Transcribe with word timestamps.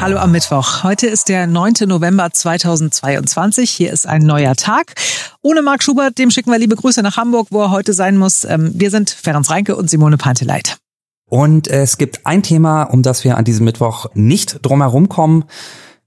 Hallo 0.00 0.16
am 0.16 0.32
Mittwoch. 0.32 0.82
Heute 0.82 1.08
ist 1.08 1.28
der 1.28 1.46
9. 1.46 1.74
November 1.86 2.30
2022. 2.32 3.68
Hier 3.68 3.92
ist 3.92 4.06
ein 4.06 4.22
neuer 4.22 4.56
Tag. 4.56 4.94
Ohne 5.42 5.60
Marc 5.60 5.82
Schubert, 5.82 6.16
dem 6.16 6.30
schicken 6.30 6.50
wir 6.50 6.58
liebe 6.58 6.74
Grüße 6.74 7.02
nach 7.02 7.18
Hamburg, 7.18 7.48
wo 7.50 7.60
er 7.60 7.70
heute 7.70 7.92
sein 7.92 8.16
muss. 8.16 8.44
Ähm, 8.44 8.72
wir 8.74 8.90
sind 8.90 9.10
Ferenc 9.10 9.50
Reinke 9.50 9.76
und 9.76 9.90
Simone 9.90 10.16
Panteleit. 10.16 10.78
Und 11.26 11.68
es 11.68 11.98
gibt 11.98 12.24
ein 12.24 12.42
Thema, 12.42 12.84
um 12.84 13.02
das 13.02 13.24
wir 13.24 13.36
an 13.36 13.44
diesem 13.44 13.66
Mittwoch 13.66 14.06
nicht 14.14 14.60
drumherum 14.62 15.10
kommen. 15.10 15.44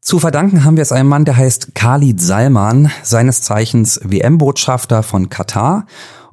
Zu 0.02 0.18
verdanken 0.18 0.66
haben 0.66 0.76
wir 0.76 0.82
es 0.82 0.92
einem 0.92 1.10
Mann, 1.10 1.24
der 1.24 1.38
heißt 1.38 1.76
Khalid 1.76 2.20
Salman, 2.20 2.92
seines 3.04 3.44
Zeichens 3.44 4.00
WM-Botschafter 4.04 5.04
von 5.04 5.30
Katar 5.30 5.86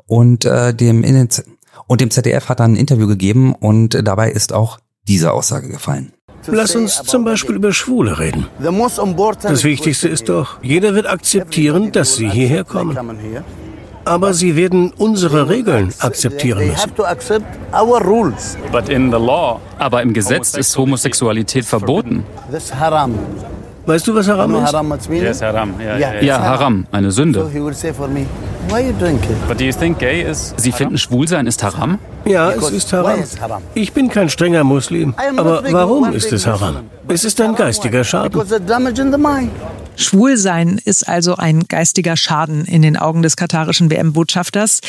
und 0.06 0.46
äh, 0.46 0.72
dem 0.72 1.04
und 1.86 2.00
dem 2.00 2.10
ZDF 2.10 2.48
hat 2.48 2.60
er 2.60 2.68
ein 2.68 2.76
Interview 2.76 3.06
gegeben 3.06 3.54
und 3.54 4.00
dabei 4.02 4.30
ist 4.30 4.54
auch 4.54 4.78
diese 5.06 5.32
Aussage 5.32 5.68
gefallen. 5.68 6.12
Lass 6.46 6.74
uns 6.74 7.02
zum 7.02 7.24
Beispiel 7.24 7.56
über 7.56 7.72
Schwule 7.72 8.18
reden. 8.18 8.46
Das 9.42 9.64
Wichtigste 9.64 10.08
ist 10.08 10.28
doch, 10.28 10.56
jeder 10.62 10.94
wird 10.94 11.06
akzeptieren, 11.06 11.92
dass 11.92 12.16
sie 12.16 12.28
hierher 12.28 12.64
kommen. 12.64 12.96
Aber 14.04 14.32
sie 14.32 14.56
werden 14.56 14.92
unsere 14.96 15.48
Regeln 15.50 15.92
akzeptieren 15.98 16.66
müssen. 16.68 16.92
Aber 19.78 20.02
im 20.02 20.12
Gesetz 20.14 20.54
ist 20.56 20.76
Homosexualität 20.76 21.64
verboten. 21.66 22.24
Weißt 23.86 24.06
du, 24.06 24.14
was 24.14 24.28
Haram 24.28 24.54
ist? 24.54 24.72
Ja, 26.22 26.40
Haram, 26.40 26.86
eine 26.92 27.10
Sünde. 27.10 27.50
Sie 30.56 30.70
finden 30.70 30.96
Schwulsein 30.96 31.46
ist 31.48 31.62
Haram? 31.64 31.98
Ja, 32.24 32.52
es 32.52 32.70
ist 32.70 32.92
Haram. 32.92 33.18
Ich 33.74 33.92
bin 33.92 34.08
kein 34.08 34.28
strenger 34.28 34.62
Muslim. 34.62 35.12
Aber 35.36 35.64
warum 35.72 36.12
ist 36.12 36.32
es 36.32 36.46
Haram? 36.46 36.88
Es 37.08 37.24
ist 37.24 37.40
ein 37.40 37.56
geistiger 37.56 38.04
Schaden. 38.04 38.40
Schwulsein 39.96 40.80
ist 40.84 41.08
also 41.08 41.36
ein 41.36 41.64
geistiger 41.66 42.16
Schaden 42.16 42.64
in 42.64 42.82
den 42.82 42.96
Augen 42.96 43.22
des 43.22 43.36
katarischen 43.36 43.90
WM-Botschafters. 43.90 44.80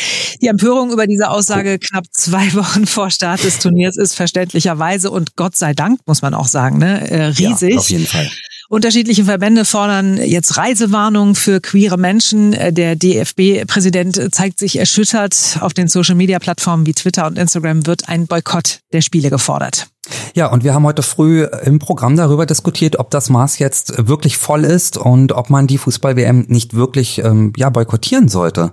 Die 0.42 0.48
Empörung 0.48 0.92
über 0.92 1.08
diese 1.08 1.30
Aussage 1.30 1.80
knapp 1.80 2.06
zwei 2.12 2.54
Wochen 2.54 2.86
vor 2.86 3.10
Start 3.10 3.44
des 3.44 3.60
Turniers 3.60 3.98
ist 3.98 4.14
verständlicherweise 4.14 5.10
und 5.10 5.36
Gott 5.36 5.56
sei 5.56 5.73
Dank, 5.73 6.00
muss 6.06 6.22
man 6.22 6.34
auch 6.34 6.48
sagen, 6.48 6.78
ne, 6.78 7.10
äh, 7.10 7.26
riesig. 7.26 7.72
Ja, 7.73 7.80
auf 7.80 7.90
jeden 7.90 8.06
Fall. 8.06 8.30
Unterschiedliche 8.72 9.25
Verbände 9.25 9.66
fordern 9.66 10.16
jetzt 10.16 10.55
Reisewarnungen 10.55 11.36
für 11.36 11.59
queere 11.59 11.97
Menschen. 11.97 12.55
Der 12.69 12.95
DFB-Präsident 12.95 14.33
zeigt 14.33 14.59
sich 14.59 14.80
erschüttert. 14.80 15.58
Auf 15.59 15.73
den 15.73 15.89
Social-Media-Plattformen 15.89 16.86
wie 16.86 16.94
Twitter 16.94 17.27
und 17.27 17.38
Instagram 17.38 17.86
wird 17.86 18.08
ein 18.08 18.27
Boykott 18.27 18.80
der 18.94 19.02
Spiele 19.02 19.30
gefordert. 19.30 19.88
Ja, 20.36 20.47
und 20.47 20.64
wir 20.64 20.73
haben 20.73 20.86
heute 20.86 21.03
früh 21.03 21.44
im 21.66 21.80
Programm 21.80 22.16
darüber 22.16 22.45
diskutiert, 22.45 22.97
ob 22.97 23.11
das 23.11 23.30
Maß 23.30 23.59
jetzt 23.59 24.08
wirklich 24.08 24.38
voll 24.38 24.64
ist 24.64 24.95
und 24.95 25.33
ob 25.33 25.49
man 25.49 25.67
die 25.67 25.77
Fußball-WM 25.77 26.45
nicht 26.47 26.73
wirklich 26.73 27.17
ähm, 27.17 27.52
ja, 27.58 27.69
boykottieren 27.69 28.30
sollte. 28.30 28.72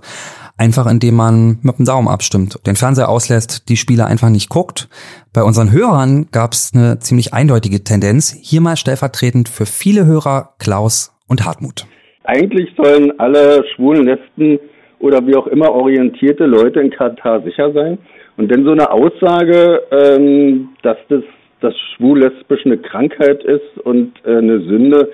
Einfach 0.59 0.91
indem 0.91 1.15
man 1.15 1.57
mit 1.63 1.79
dem 1.79 1.85
Daumen 1.85 2.09
abstimmt, 2.09 2.59
den 2.67 2.75
Fernseher 2.75 3.07
auslässt, 3.07 3.69
die 3.69 3.77
Spiele 3.77 4.05
einfach 4.05 4.29
nicht 4.29 4.49
guckt. 4.49 4.89
Bei 5.33 5.41
unseren 5.41 5.71
Hörern 5.71 6.27
gab 6.33 6.51
es 6.51 6.73
eine 6.75 6.99
ziemlich 6.99 7.33
eindeutige 7.33 7.81
Tendenz. 7.81 8.37
Hier 8.43 8.59
mal 8.59 8.75
stellvertretend 8.75 9.47
für 9.47 9.65
viele 9.65 10.05
Hörer 10.05 10.49
Klaus 10.59 11.15
und 11.29 11.45
Hartmut. 11.45 11.85
Eigentlich 12.25 12.75
sollen 12.75 13.17
alle 13.21 13.63
schwulen, 13.73 14.03
lesben 14.03 14.59
oder 14.99 15.25
wie 15.25 15.37
auch 15.37 15.47
immer 15.47 15.71
orientierte 15.71 16.45
Leute 16.45 16.81
in 16.81 16.91
Katar 16.91 17.41
sicher 17.43 17.71
sein. 17.71 17.97
Und 18.35 18.51
denn 18.51 18.65
so 18.65 18.71
eine 18.71 18.91
Aussage, 18.91 19.81
ähm, 19.91 20.71
dass 20.83 20.97
das, 21.07 21.23
das 21.61 21.73
schwul-lesbisch 21.95 22.65
eine 22.65 22.79
Krankheit 22.79 23.45
ist 23.45 23.79
und 23.85 24.11
äh, 24.25 24.39
eine 24.39 24.59
Sünde, 24.59 25.09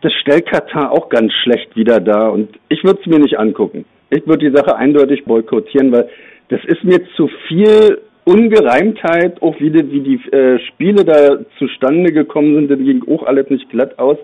das 0.00 0.14
stellt 0.22 0.46
Katar 0.46 0.92
auch 0.92 1.10
ganz 1.10 1.30
schlecht 1.42 1.76
wieder 1.76 2.00
dar. 2.00 2.32
Und 2.32 2.48
ich 2.70 2.82
würde 2.84 3.00
es 3.02 3.06
mir 3.06 3.18
nicht 3.18 3.38
angucken 3.38 3.84
ich 4.10 4.26
würde 4.26 4.50
die 4.50 4.56
Sache 4.56 4.76
eindeutig 4.76 5.24
boykottieren, 5.24 5.92
weil 5.92 6.08
das 6.48 6.64
ist 6.64 6.84
mir 6.84 7.04
zu 7.16 7.28
viel 7.48 8.02
Ungereimtheit, 8.24 9.40
auch 9.40 9.58
wie 9.60 9.70
die, 9.70 9.90
wie 9.90 10.00
die 10.00 10.30
äh, 10.32 10.58
Spiele 10.66 11.04
da 11.04 11.38
zustande 11.58 12.12
gekommen 12.12 12.56
sind, 12.56 12.70
das 12.70 12.78
ging 12.78 13.04
auch 13.08 13.24
alles 13.24 13.48
nicht 13.50 13.70
glatt 13.70 13.98
aus. 13.98 14.18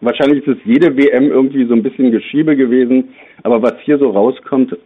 Wahrscheinlich 0.00 0.46
ist 0.46 0.58
es 0.58 0.64
jede 0.64 0.96
WM 0.96 1.30
irgendwie 1.30 1.64
so 1.64 1.74
ein 1.74 1.82
bisschen 1.82 2.12
Geschiebe 2.12 2.56
gewesen, 2.56 3.14
aber 3.42 3.62
was 3.62 3.74
hier 3.80 3.98
so 3.98 4.10
rauskommt, 4.10 4.76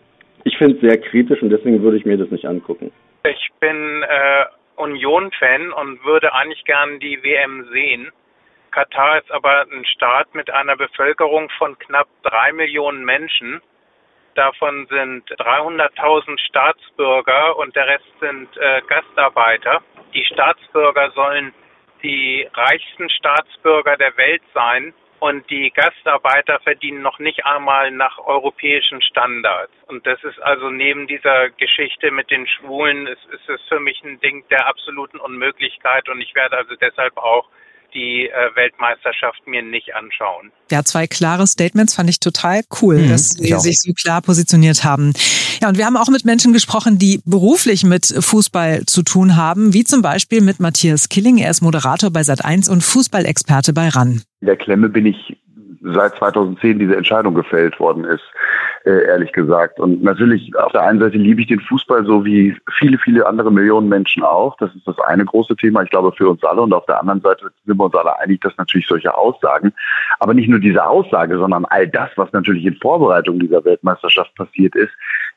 ich 0.45 0.57
finde 0.59 0.77
es 0.77 0.81
sehr 0.81 0.99
kritisch 0.99 1.43
und 1.43 1.51
deswegen 1.51 1.83
würde 1.83 1.97
ich 1.97 2.05
mir 2.05 2.17
das 2.17 2.31
nicht 2.31 2.47
angucken. 2.47 2.91
Ich 3.25 3.51
bin 3.61 4.03
äh, 4.03 4.45
Union-Fan 4.77 5.73
und 5.73 6.05
würde 6.05 6.33
eigentlich 6.33 6.65
gern 6.65 6.99
die 7.01 7.23
WM 7.23 7.67
sehen. 7.73 8.11
Katar 8.71 9.19
ist 9.19 9.31
aber 9.31 9.67
ein 9.71 9.85
Staat 9.85 10.35
mit 10.35 10.51
einer 10.51 10.77
Bevölkerung 10.77 11.51
von 11.59 11.79
knapp 11.79 12.09
drei 12.23 12.53
Millionen 12.53 13.05
Menschen 13.05 13.61
Davon 14.35 14.87
sind 14.87 15.29
300.000 15.29 16.39
Staatsbürger 16.39 17.57
und 17.59 17.77
der 17.77 17.87
Rest 17.87 18.13
sind 18.21 18.49
äh, 18.57 18.81
Gastarbeiter. 18.87 19.83
Die 20.15 20.25
Staatsbürger 20.25 21.11
sollen 21.11 21.53
die 22.03 22.49
reichsten 22.55 23.09
Staatsbürger 23.11 23.97
der 23.97 24.17
Welt 24.17 24.43
sein 24.55 24.95
und 25.23 25.49
die 25.51 25.71
Gastarbeiter 25.71 26.59
verdienen 26.61 27.01
noch 27.01 27.21
nicht 27.21 27.47
einmal 27.47 27.93
nach 27.93 28.19
europäischen 28.19 29.01
Standards. 29.03 29.73
Und 29.87 30.05
das 30.05 30.23
ist 30.25 30.43
also 30.43 30.69
neben 30.69 31.07
dieser 31.07 31.51
Geschichte 31.51 32.11
mit 32.11 32.31
den 32.31 32.47
Schwulen, 32.49 33.07
ist, 33.07 33.25
ist 33.27 33.49
es 33.49 33.63
für 33.69 33.79
mich 33.79 34.03
ein 34.03 34.19
Ding 34.19 34.45
der 34.49 34.67
absoluten 34.67 35.21
Unmöglichkeit 35.21 36.09
und 36.09 36.21
ich 36.21 36.35
werde 36.35 36.57
also 36.57 36.75
deshalb 36.75 37.17
auch 37.19 37.49
die 37.95 38.29
äh, 38.29 38.57
Weltmeisterschaft 38.57 39.47
mir 39.47 39.63
nicht 39.63 39.95
anschauen. 39.95 40.53
Ja, 40.71 40.83
zwei 40.85 41.07
klare 41.07 41.47
Statements 41.47 41.95
fand 41.95 42.11
ich 42.11 42.21
total 42.21 42.63
cool, 42.81 42.99
mhm, 42.99 43.09
dass 43.09 43.31
sie 43.31 43.59
sich 43.59 43.77
so 43.81 43.93
klar 43.93 44.23
positioniert 44.23 44.85
haben. 44.85 45.13
Ja, 45.61 45.69
und 45.69 45.79
wir 45.79 45.87
haben 45.87 45.97
auch 45.97 46.09
mit 46.09 46.25
Menschen 46.25 46.53
gesprochen, 46.53 46.99
die 46.99 47.21
beruflich 47.25 47.85
mit 47.85 48.07
Fußball 48.07 48.85
zu 48.87 49.03
tun 49.03 49.37
haben, 49.37 49.75
wie 49.75 49.85
zum 49.85 50.03
Beispiel 50.03 50.41
mit 50.41 50.61
Matthias 50.61 51.09
Killing. 51.09 51.39
Er 51.39 51.51
ist 51.51 51.63
Moderator 51.63 52.11
bei 52.11 52.21
Sat1 52.21 52.71
und 52.71 52.83
Fußballexperte 52.83 53.73
bei 53.73 53.89
RAN. 53.89 54.23
In 54.41 54.47
der 54.47 54.57
Klemme 54.57 54.89
bin 54.89 55.07
ich 55.07 55.37
seit 55.83 56.17
2010 56.17 56.79
diese 56.79 56.97
Entscheidung 56.97 57.35
gefällt 57.35 57.79
worden 57.81 58.05
ist, 58.05 58.23
äh, 58.85 59.07
ehrlich 59.07 59.33
gesagt. 59.33 59.79
Und 59.79 60.03
natürlich, 60.03 60.57
auf 60.57 60.73
der 60.73 60.83
einen 60.83 61.01
Seite 61.01 61.17
liebe 61.17 61.41
ich 61.41 61.47
den 61.47 61.61
Fußball 61.61 62.05
so 62.05 62.25
wie 62.25 62.57
viele, 62.79 62.99
viele 62.99 63.27
andere 63.27 63.53
Millionen 63.53 63.89
Menschen 63.89 64.23
auch. 64.23 64.57
Das 64.59 64.75
ist 64.75 64.87
das 64.87 64.99
eine 65.01 65.25
große 65.25 65.57
Thema, 65.57 65.83
ich 65.83 65.91
glaube, 65.91 66.13
für 66.13 66.29
uns 66.29 66.43
alle. 66.45 66.63
Und 66.63 66.73
auf 66.73 66.87
der 66.87 67.01
anderen 67.01 67.21
Seite 67.21 67.51
sind 67.65 67.79
wir 67.79 67.85
uns 67.85 67.95
alle 67.95 68.19
einig, 68.19 68.41
dass 68.41 68.57
natürlich 68.57 68.87
solche 68.87 69.17
Aussagen, 69.17 69.73
aber 70.19 70.35
nicht 70.35 70.49
nur 70.49 70.59
diese 70.59 70.85
Aussage, 70.85 71.39
sondern 71.39 71.65
all 71.67 71.89
das, 71.89 72.11
was 72.17 72.33
natürlich 72.33 72.65
in 72.65 72.77
Vorbereitung 72.77 73.39
dieser 73.39 73.65
Weltmeisterschaft 73.65 74.35
passiert 74.35 74.75
ist, 74.75 74.93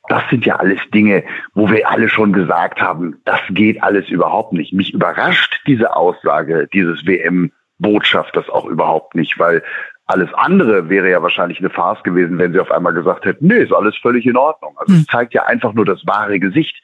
das 0.07 0.23
sind 0.29 0.45
ja 0.45 0.57
alles 0.57 0.79
Dinge, 0.93 1.23
wo 1.53 1.69
wir 1.69 1.89
alle 1.89 2.09
schon 2.09 2.31
gesagt 2.33 2.79
haben, 2.79 3.21
das 3.25 3.39
geht 3.49 3.81
alles 3.81 4.07
überhaupt 4.09 4.53
nicht. 4.53 4.73
Mich 4.73 4.93
überrascht 4.93 5.61
diese 5.65 5.95
Aussage 5.95 6.67
dieses 6.71 7.05
WM 7.05 7.51
Botschafters 7.79 8.49
auch 8.49 8.65
überhaupt 8.65 9.15
nicht, 9.15 9.37
weil 9.37 9.61
alles 10.05 10.29
andere 10.35 10.89
wäre 10.89 11.09
ja 11.09 11.21
wahrscheinlich 11.21 11.59
eine 11.59 11.69
Farce 11.69 12.03
gewesen, 12.03 12.37
wenn 12.37 12.53
sie 12.53 12.59
auf 12.59 12.71
einmal 12.71 12.93
gesagt 12.93 13.25
hätten, 13.25 13.47
nee, 13.47 13.63
ist 13.63 13.73
alles 13.73 13.95
völlig 14.01 14.25
in 14.25 14.37
Ordnung. 14.37 14.75
Also 14.77 14.93
hm. 14.93 14.99
es 15.01 15.05
zeigt 15.07 15.33
ja 15.33 15.43
einfach 15.45 15.73
nur 15.73 15.85
das 15.85 16.05
wahre 16.05 16.39
Gesicht. 16.39 16.75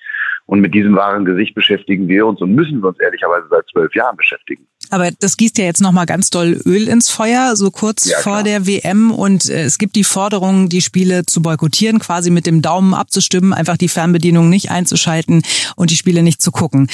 Und 0.47 0.59
mit 0.59 0.73
diesem 0.73 0.95
wahren 0.95 1.23
Gesicht 1.23 1.55
beschäftigen 1.55 2.07
wir 2.09 2.25
uns 2.25 2.41
und 2.41 2.53
müssen 2.53 2.81
wir 2.81 2.89
uns 2.89 2.99
ehrlicherweise 2.99 3.47
seit 3.49 3.63
zwölf 3.71 3.95
Jahren 3.95 4.17
beschäftigen. 4.17 4.67
Aber 4.89 5.09
das 5.11 5.37
gießt 5.37 5.57
ja 5.57 5.63
jetzt 5.63 5.81
nochmal 5.81 6.05
ganz 6.05 6.29
doll 6.29 6.59
Öl 6.65 6.89
ins 6.89 7.09
Feuer, 7.09 7.55
so 7.55 7.71
kurz 7.71 8.09
ja, 8.09 8.17
vor 8.17 8.43
der 8.43 8.67
WM. 8.67 9.11
Und 9.11 9.49
äh, 9.49 9.63
es 9.63 9.77
gibt 9.77 9.95
die 9.95 10.03
Forderung, 10.03 10.67
die 10.67 10.81
Spiele 10.81 11.25
zu 11.25 11.41
boykottieren, 11.41 11.99
quasi 11.99 12.31
mit 12.31 12.45
dem 12.45 12.61
Daumen 12.61 12.93
abzustimmen, 12.93 13.53
einfach 13.53 13.77
die 13.77 13.87
Fernbedienung 13.87 14.49
nicht 14.49 14.71
einzuschalten 14.71 15.43
und 15.77 15.91
die 15.91 15.95
Spiele 15.95 16.23
nicht 16.23 16.41
zu 16.41 16.51
gucken. 16.51 16.89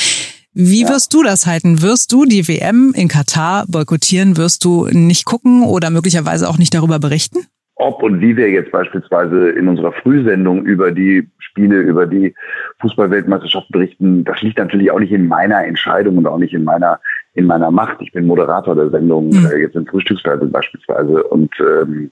Wie 0.60 0.82
ja. 0.82 0.90
wirst 0.90 1.14
du 1.14 1.22
das 1.22 1.46
halten? 1.46 1.84
Wirst 1.84 2.12
du 2.12 2.26
die 2.26 2.48
WM 2.48 2.92
in 2.96 3.10
Katar 3.10 3.66
boykottieren? 3.68 4.38
Wirst 4.38 4.66
du 4.66 4.88
nicht 4.92 5.24
gucken 5.24 5.62
oder 5.62 5.92
möglicherweise 5.92 6.50
auch 6.50 6.58
nicht 6.58 6.74
darüber 6.74 6.98
berichten? 6.98 7.46
Ob 7.76 8.02
und 8.02 8.22
wie 8.22 8.36
wir 8.36 8.50
jetzt 8.50 8.72
beispielsweise 8.72 9.50
in 9.50 9.68
unserer 9.68 9.92
Frühsendung 9.92 10.66
über 10.66 10.92
die 10.92 11.30
Spiele, 11.38 11.82
über 11.82 12.08
die 12.08 12.34
Fußballweltmeisterschaft 12.82 13.70
berichten, 13.70 14.24
das 14.24 14.42
liegt 14.42 14.58
natürlich 14.58 14.90
auch 14.90 14.98
nicht 14.98 15.12
in 15.12 15.28
meiner 15.28 15.64
Entscheidung 15.64 16.18
und 16.18 16.26
auch 16.26 16.40
nicht 16.40 16.56
in 16.56 16.64
meiner 16.64 17.00
in 17.36 17.46
meiner 17.46 17.70
Macht. 17.70 18.02
Ich 18.02 18.12
bin 18.12 18.26
Moderator 18.26 18.74
der 18.74 18.90
Sendung, 18.90 19.30
mhm. 19.30 19.46
äh, 19.54 19.60
jetzt 19.60 19.76
im 19.76 19.86
Frühstücksfernsehen 19.86 20.52
beispielsweise. 20.52 21.22
Und 21.22 21.54
ähm, 21.60 22.10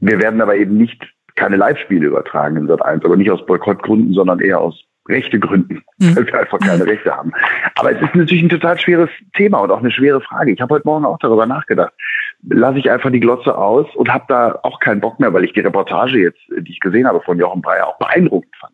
wir 0.00 0.18
werden 0.18 0.40
aber 0.40 0.56
eben 0.56 0.76
nicht 0.76 1.06
keine 1.36 1.54
Live-Spiele 1.54 2.08
übertragen 2.08 2.56
in 2.56 2.66
Sat 2.66 2.84
1, 2.84 3.04
aber 3.04 3.16
nicht 3.16 3.30
aus 3.30 3.46
Boykottgründen, 3.46 4.12
sondern 4.12 4.40
eher 4.40 4.60
aus 4.60 4.74
Rechte 5.08 5.38
gründen, 5.38 5.82
mhm. 5.98 6.16
weil 6.16 6.26
wir 6.26 6.40
einfach 6.40 6.58
keine 6.58 6.86
Rechte 6.86 7.14
haben. 7.14 7.32
Aber 7.74 7.92
es 7.92 8.00
ist 8.00 8.14
natürlich 8.14 8.42
ein 8.42 8.48
total 8.48 8.78
schweres 8.78 9.10
Thema 9.34 9.58
und 9.58 9.70
auch 9.70 9.80
eine 9.80 9.90
schwere 9.90 10.20
Frage. 10.20 10.52
Ich 10.52 10.60
habe 10.60 10.74
heute 10.74 10.86
Morgen 10.86 11.04
auch 11.04 11.18
darüber 11.18 11.46
nachgedacht. 11.46 11.92
Lasse 12.48 12.78
ich 12.78 12.90
einfach 12.90 13.10
die 13.10 13.20
Glotze 13.20 13.56
aus 13.56 13.86
und 13.96 14.12
habe 14.12 14.24
da 14.28 14.58
auch 14.62 14.80
keinen 14.80 15.00
Bock 15.00 15.18
mehr, 15.20 15.32
weil 15.32 15.44
ich 15.44 15.52
die 15.52 15.60
Reportage 15.60 16.18
jetzt, 16.18 16.40
die 16.58 16.72
ich 16.72 16.80
gesehen 16.80 17.06
habe 17.06 17.20
von 17.22 17.38
Jochen 17.38 17.62
Breyer, 17.62 17.86
auch 17.86 17.98
beeindruckend 17.98 18.54
fand. 18.60 18.72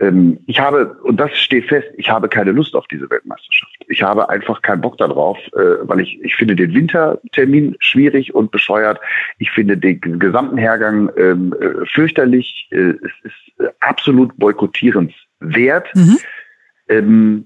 ähm, 0.00 0.38
ich 0.46 0.60
habe, 0.60 0.96
und 1.02 1.18
das 1.18 1.36
steht 1.38 1.66
fest, 1.66 1.88
ich 1.96 2.10
habe 2.10 2.28
keine 2.28 2.52
Lust 2.52 2.74
auf 2.74 2.86
diese 2.86 3.10
Weltmeisterschaft. 3.10 3.72
Ich 3.88 4.02
habe 4.02 4.28
einfach 4.28 4.62
keinen 4.62 4.80
Bock 4.80 4.98
darauf, 4.98 5.38
äh, 5.54 5.76
weil 5.82 6.00
ich, 6.00 6.20
ich 6.22 6.36
finde 6.36 6.56
den 6.56 6.74
Wintertermin 6.74 7.76
schwierig 7.80 8.34
und 8.34 8.50
bescheuert. 8.50 9.00
Ich 9.38 9.50
finde 9.50 9.76
den 9.76 10.18
gesamten 10.18 10.58
Hergang 10.58 11.10
ähm, 11.16 11.54
äh, 11.60 11.86
fürchterlich. 11.86 12.68
Äh, 12.70 12.94
es 13.02 13.12
ist 13.24 13.60
äh, 13.60 13.68
absolut 13.80 14.36
boykottierenswert. 15.40 15.94
Mhm. 15.94 16.18
Ähm, 16.88 17.44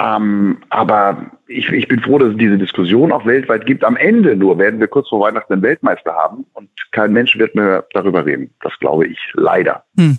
ähm, 0.00 0.58
aber 0.70 1.32
ich, 1.48 1.68
ich 1.70 1.88
bin 1.88 2.00
froh, 2.00 2.18
dass 2.18 2.30
es 2.30 2.36
diese 2.36 2.56
Diskussion 2.56 3.10
auch 3.10 3.26
weltweit 3.26 3.66
gibt. 3.66 3.82
Am 3.82 3.96
Ende 3.96 4.36
nur 4.36 4.58
werden 4.58 4.78
wir 4.78 4.86
kurz 4.86 5.08
vor 5.08 5.20
Weihnachten 5.20 5.52
einen 5.52 5.62
Weltmeister 5.62 6.14
haben 6.14 6.46
und 6.52 6.70
kein 6.92 7.12
Mensch 7.12 7.36
wird 7.36 7.56
mehr 7.56 7.84
darüber 7.92 8.24
reden. 8.24 8.54
Das 8.60 8.72
glaube 8.78 9.08
ich 9.08 9.18
leider. 9.34 9.84
Hm. 9.96 10.18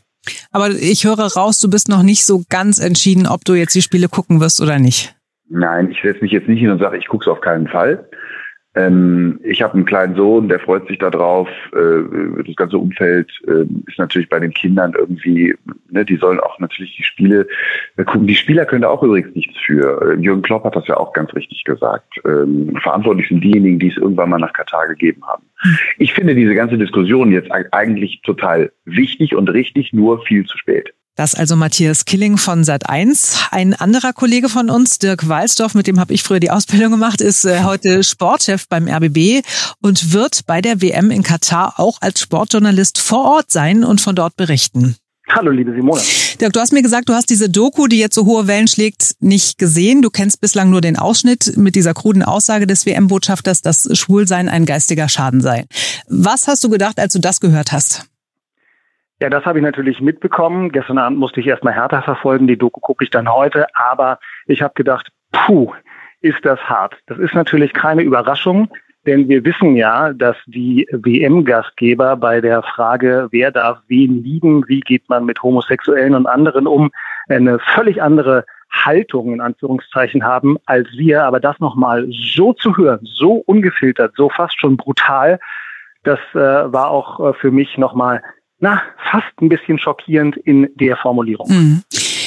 Aber 0.52 0.70
ich 0.70 1.06
höre 1.06 1.34
raus, 1.34 1.62
du 1.62 1.70
bist 1.70 1.88
noch 1.88 2.04
nicht 2.04 2.26
so 2.26 2.44
ganz 2.50 2.80
entschieden, 2.80 3.26
ob 3.26 3.46
du 3.46 3.54
jetzt 3.54 3.74
die 3.74 3.82
Spiele 3.82 4.10
gucken 4.10 4.42
wirst 4.42 4.60
oder 4.60 4.78
nicht. 4.78 5.16
Nein, 5.48 5.92
ich 5.92 6.02
setze 6.04 6.22
mich 6.22 6.34
jetzt 6.34 6.50
nicht 6.50 6.60
hin 6.60 6.72
und 6.72 6.80
sage, 6.80 6.98
ich 6.98 7.08
gucke 7.08 7.24
es 7.24 7.32
auf 7.32 7.42
keinen 7.42 7.68
Fall. 7.68 8.10
Ähm, 8.76 9.40
ich 9.44 9.64
habe 9.64 9.74
einen 9.74 9.86
kleinen 9.86 10.16
Sohn, 10.16 10.48
der 10.48 10.60
freut 10.60 10.88
sich 10.88 11.00
darauf. 11.00 11.50
Äh, 11.74 12.44
das 12.46 12.56
ganze 12.56 12.78
Umfeld 12.78 13.32
äh, 13.48 13.66
ist 13.88 13.98
natürlich 13.98 14.30
bei 14.30 14.40
den 14.40 14.54
Kindern 14.54 14.94
irgendwie, 14.96 15.56
ne, 15.90 16.06
die 16.06 16.18
sollen 16.18 16.40
auch 16.40 16.60
natürlich 16.60 16.96
die 16.96 17.04
Spiele 17.04 17.48
äh, 17.98 18.04
gucken. 18.04 18.28
Die 18.28 18.36
Spieler 18.36 18.66
können 18.66 18.84
da 18.84 18.90
auch 18.90 19.02
übrigens 19.02 19.34
nichts 19.36 19.58
für. 19.58 20.02
Äh, 20.02 20.22
Jürgen 20.22 20.44
Klopp 20.44 20.66
hat 20.66 20.76
das 20.76 20.88
ja 20.88 20.98
auch 20.98 21.14
ganz 21.14 21.34
richtig 21.34 21.64
gesagt. 21.64 22.22
Ähm, 22.26 22.78
verantwortlich 22.82 23.28
sind 23.28 23.44
diejenigen, 23.44 23.80
die 23.80 23.90
es 23.90 23.98
irgendwann 23.98 24.30
mal 24.30 24.38
nach 24.38 24.54
Katar 24.54 24.88
gegeben 24.88 25.26
haben. 25.26 25.44
Hm. 25.62 25.78
Ich 25.98 26.14
finde 26.14 26.36
diese 26.36 26.54
ganze 26.54 26.78
Diskussion 26.78 27.32
jetzt 27.32 27.52
eigentlich 27.52 28.22
total 28.22 28.72
wichtig 28.86 29.36
und 29.36 29.50
richtig, 29.50 29.94
nur 29.94 30.22
viel 30.22 30.46
zu 30.46 30.58
spät. 30.58 30.94
Das 31.20 31.36
also 31.36 31.58
Matthias 31.58 32.06
Killing 32.06 32.38
von 32.38 32.64
Sat1. 32.64 33.50
Ein 33.52 33.74
anderer 33.74 34.14
Kollege 34.14 34.48
von 34.48 34.70
uns, 34.70 35.00
Dirk 35.00 35.28
Walsdorf, 35.28 35.76
mit 35.76 35.86
dem 35.86 36.00
habe 36.00 36.14
ich 36.14 36.24
früher 36.24 36.40
die 36.40 36.50
Ausbildung 36.50 36.92
gemacht, 36.92 37.20
ist 37.20 37.44
äh, 37.44 37.64
heute 37.64 38.06
Sportchef 38.06 38.70
beim 38.70 38.88
RBB 38.88 39.46
und 39.82 40.14
wird 40.14 40.46
bei 40.46 40.62
der 40.62 40.82
WM 40.82 41.12
in 41.12 41.22
Katar 41.22 41.74
auch 41.78 41.98
als 42.00 42.22
Sportjournalist 42.22 43.00
vor 43.00 43.26
Ort 43.26 43.52
sein 43.52 43.84
und 43.84 44.00
von 44.00 44.16
dort 44.16 44.38
berichten. 44.38 44.96
Hallo, 45.28 45.52
liebe 45.52 45.74
Simone. 45.76 46.02
Dirk, 46.40 46.54
du 46.54 46.62
hast 46.62 46.72
mir 46.72 46.84
gesagt, 46.84 47.10
du 47.10 47.14
hast 47.14 47.30
diese 47.30 47.50
Doku, 47.50 47.88
die 47.88 48.00
jetzt 48.00 48.16
so 48.16 48.26
hohe 48.26 48.48
Wellen 48.48 48.70
schlägt, 48.70 49.16
nicht 49.20 49.58
gesehen. 49.58 50.02
Du 50.02 50.10
kennst 50.12 50.40
bislang 50.40 50.70
nur 50.70 50.80
den 50.80 50.98
Ausschnitt 50.98 51.58
mit 51.58 51.76
dieser 51.76 51.94
kruden 51.94 52.24
Aussage 52.24 52.66
des 52.66 52.86
WM-Botschafters, 52.86 53.62
dass 53.62 53.90
Schwulsein 53.92 54.48
ein 54.48 54.66
geistiger 54.66 55.10
Schaden 55.10 55.42
sei. 55.42 55.66
Was 56.08 56.48
hast 56.48 56.64
du 56.64 56.70
gedacht, 56.70 56.98
als 56.98 57.12
du 57.12 57.20
das 57.20 57.42
gehört 57.42 57.74
hast? 57.74 58.06
Ja, 59.22 59.30
das 59.30 59.46
habe 59.46 59.60
ich 59.60 59.66
natürlich 59.66 60.00
mitbekommen. 60.00 60.72
Gestern 60.72 60.98
Abend 60.98 61.20
musste 61.20 61.42
ich 61.42 61.48
erstmal 61.48 61.74
härter 61.74 62.02
verfolgen. 62.02 62.48
Die 62.48 62.58
Doku 62.58 62.80
gucke 62.80 63.04
ich 63.04 63.10
dann 63.10 63.32
heute. 63.32 63.68
Aber 63.76 64.20
ich 64.48 64.62
habe 64.62 64.74
gedacht, 64.76 65.12
puh, 65.32 65.74
ist 66.22 66.44
das 66.44 66.60
hart. 66.62 66.96
Das 67.08 67.18
ist 67.18 67.34
natürlich 67.34 67.74
keine 67.74 68.02
Überraschung, 68.02 68.70
denn 69.06 69.28
wir 69.30 69.44
wissen 69.46 69.76
ja, 69.76 70.14
dass 70.14 70.36
die 70.46 70.88
WM-Gastgeber 70.92 72.16
bei 72.18 72.42
der 72.42 72.64
Frage, 72.64 73.28
wer 73.32 73.52
darf 73.52 73.80
wen 73.88 74.24
lieben, 74.24 74.68
wie 74.68 74.82
geht 74.82 75.08
man 75.10 75.26
mit 75.26 75.42
Homosexuellen 75.42 76.16
und 76.16 76.28
anderen 76.28 76.68
um, 76.68 76.92
eine 77.28 77.60
völlig 77.60 78.02
andere 78.02 78.46
Haltung 78.72 79.34
in 79.34 79.42
Anführungszeichen 79.42 80.24
haben 80.24 80.58
als 80.66 80.88
wir. 80.94 81.24
Aber 81.24 81.40
das 81.40 81.60
nochmal 81.60 82.08
so 82.10 82.54
zu 82.54 82.76
hören, 82.78 83.00
so 83.04 83.44
ungefiltert, 83.46 84.14
so 84.16 84.30
fast 84.30 84.60
schon 84.60 84.78
brutal, 84.78 85.40
das 86.04 86.20
äh, 86.34 86.38
war 86.38 86.90
auch 86.90 87.20
äh, 87.20 87.34
für 87.34 87.52
mich 87.52 87.78
nochmal 87.78 88.22
na, 88.60 88.82
fast 89.12 89.28
ein 89.42 89.50
bisschen 89.50 89.80
schockierend 89.80 90.38
in 90.38 90.70
der 90.76 90.98
Formulierung. 90.98 91.50
Mhm. 91.50 91.84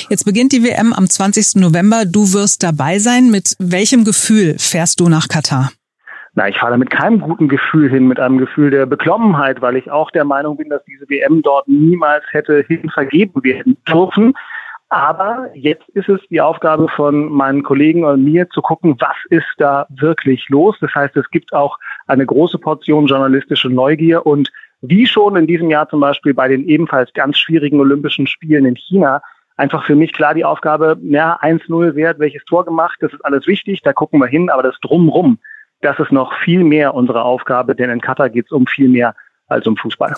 Jetzt 0.08 0.25
beginnt 0.25 0.52
die 0.52 0.64
WM 0.64 0.93
am 0.93 1.08
20. 1.08 1.61
November. 1.61 2.05
Du 2.05 2.32
wirst 2.32 2.62
dabei 2.62 2.99
sein. 2.99 3.31
Mit 3.31 3.56
welchem 3.58 4.05
Gefühl 4.05 4.56
fährst 4.58 5.00
du 5.00 5.08
nach 5.08 5.29
Katar? 5.29 5.70
Na, 6.34 6.49
ich 6.49 6.58
fahre 6.58 6.73
da 6.73 6.79
mit 6.79 6.90
keinem 6.90 7.20
guten 7.20 7.49
Gefühl 7.49 7.90
hin, 7.90 8.08
mit 8.08 8.19
einem 8.19 8.38
Gefühl 8.38 8.70
der 8.70 8.87
Beklommenheit, 8.87 9.61
weil 9.61 9.76
ich 9.76 9.90
auch 9.90 10.11
der 10.11 10.25
Meinung 10.25 10.56
bin, 10.56 10.70
dass 10.70 10.82
diese 10.84 11.08
WM 11.08 11.43
dort 11.43 11.69
niemals 11.69 12.25
hätte 12.31 12.64
hin 12.67 12.88
vergeben 12.88 13.44
werden 13.44 13.76
dürfen. 13.87 14.32
Aber 14.88 15.49
jetzt 15.55 15.88
ist 15.90 16.08
es 16.08 16.20
die 16.31 16.40
Aufgabe 16.40 16.88
von 16.88 17.31
meinen 17.31 17.62
Kollegen 17.62 18.05
und 18.05 18.25
mir 18.25 18.49
zu 18.50 18.61
gucken, 18.61 18.96
was 18.99 19.17
ist 19.31 19.46
da 19.58 19.87
wirklich 19.88 20.49
los. 20.49 20.76
Das 20.81 20.94
heißt, 20.94 21.17
es 21.17 21.31
gibt 21.31 21.52
auch 21.52 21.79
eine 22.06 22.26
große 22.26 22.58
Portion 22.58 23.06
journalistische 23.06 23.69
Neugier 23.69 24.26
und 24.26 24.50
wie 24.82 25.06
schon 25.06 25.37
in 25.37 25.46
diesem 25.46 25.70
Jahr 25.70 25.88
zum 25.88 26.00
Beispiel 26.00 26.34
bei 26.34 26.49
den 26.49 26.67
ebenfalls 26.69 27.12
ganz 27.14 27.38
schwierigen 27.38 27.81
Olympischen 27.81 28.26
Spielen 28.26 28.67
in 28.67 28.76
China, 28.76 29.23
einfach 29.56 29.87
für 29.87 29.94
mich 29.94 30.12
klar 30.12 30.34
die 30.34 30.44
Aufgabe, 30.44 30.99
ja, 31.02 31.38
1-0, 31.40 31.94
wer 31.94 32.11
hat 32.11 32.19
welches 32.19 32.44
Tor 32.44 32.64
gemacht, 32.64 32.99
das 33.00 33.12
ist 33.12 33.25
alles 33.25 33.46
wichtig, 33.46 33.81
da 33.82 33.93
gucken 33.93 34.20
wir 34.20 34.26
hin, 34.26 34.50
aber 34.50 34.62
das 34.62 34.76
Drumrum, 34.82 35.38
das 35.81 35.99
ist 35.99 36.12
noch 36.12 36.32
viel 36.44 36.64
mehr 36.64 36.94
unsere 36.94 37.23
Aufgabe, 37.23 37.75
denn 37.75 37.90
in 37.90 38.00
Katar 38.00 38.29
geht 38.29 38.46
es 38.46 38.52
um 38.52 38.67
viel 38.67 38.88
mehr 38.88 39.14
als 39.46 39.67
um 39.67 39.76
Fußball. 39.76 40.14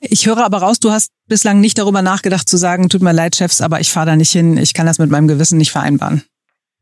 Ich 0.00 0.26
höre 0.26 0.44
aber 0.44 0.58
raus, 0.58 0.78
du 0.78 0.90
hast 0.90 1.12
bislang 1.28 1.60
nicht 1.60 1.78
darüber 1.78 2.02
nachgedacht 2.02 2.48
zu 2.48 2.56
sagen, 2.56 2.88
tut 2.88 3.02
mir 3.02 3.12
leid, 3.12 3.34
Chefs, 3.34 3.60
aber 3.60 3.80
ich 3.80 3.90
fahre 3.90 4.06
da 4.06 4.16
nicht 4.16 4.30
hin, 4.30 4.58
ich 4.58 4.74
kann 4.74 4.86
das 4.86 4.98
mit 4.98 5.10
meinem 5.10 5.28
Gewissen 5.28 5.58
nicht 5.58 5.72
vereinbaren. 5.72 6.22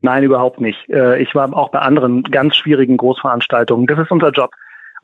Nein, 0.01 0.23
überhaupt 0.23 0.59
nicht. 0.59 0.77
Äh, 0.89 1.21
ich 1.21 1.33
war 1.33 1.51
auch 1.55 1.69
bei 1.69 1.79
anderen 1.79 2.23
ganz 2.23 2.57
schwierigen 2.57 2.97
Großveranstaltungen. 2.97 3.87
Das 3.87 3.97
ist 3.97 4.11
unser 4.11 4.31
Job. 4.31 4.51